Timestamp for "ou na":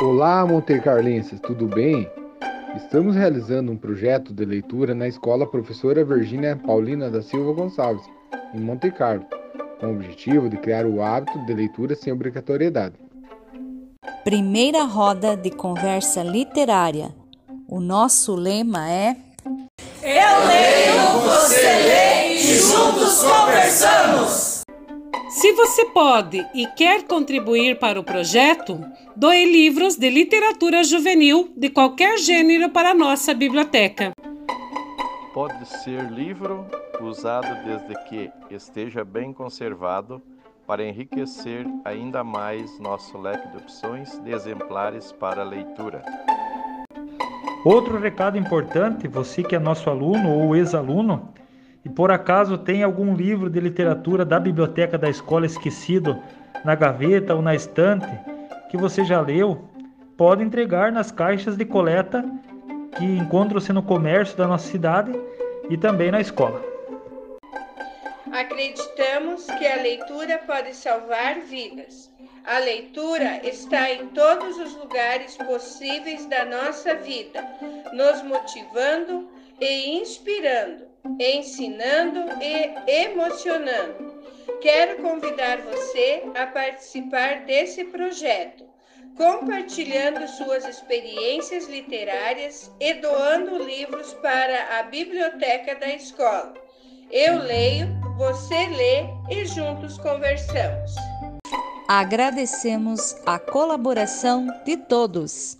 57.34-57.54